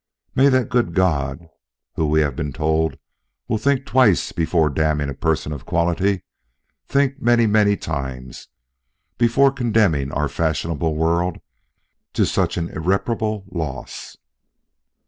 May 0.33 0.49
that 0.49 0.69
good 0.69 0.95
God, 0.95 1.47
who 1.93 2.07
we 2.07 2.21
have 2.21 2.35
been 2.35 2.51
told 2.51 2.97
"will 3.47 3.59
think 3.59 3.85
twice 3.85 4.31
before 4.31 4.71
damning 4.71 5.09
a 5.09 5.13
person 5.13 5.51
of 5.53 5.67
quality," 5.67 6.23
think 6.87 7.21
many, 7.21 7.45
many 7.45 7.77
times 7.77 8.47
before 9.19 9.51
condemning 9.51 10.11
our 10.11 10.27
fashionable 10.27 10.95
world 10.95 11.39
to 12.13 12.25
such 12.25 12.57
an 12.57 12.69
irreparable 12.69 13.45
loss! 13.51 14.17